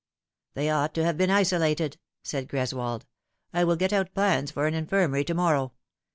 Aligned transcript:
"They 0.55 0.67
ought 0.71 0.95
to 0.95 1.03
have 1.05 1.15
been 1.15 1.29
isolated," 1.29 1.99
said 2.23 2.49
Greswold," 2.49 3.03
I 3.53 3.63
will 3.63 3.75
get 3.75 3.93
out 3.93 4.15
plans 4.15 4.49
for 4.49 4.65
an 4.65 4.73
infirmary 4.73 5.23
to 5.25 5.35
morrow. 5.35 5.73